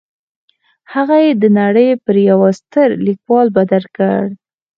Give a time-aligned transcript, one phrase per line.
[0.93, 4.21] هغه يې د نړۍ پر يوه ستر ليکوال بدل کړ.